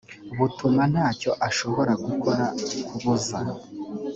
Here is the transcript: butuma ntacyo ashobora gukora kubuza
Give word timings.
butuma 0.37 0.83
ntacyo 0.91 1.31
ashobora 1.47 1.91
gukora 2.05 2.45
kubuza 2.87 3.37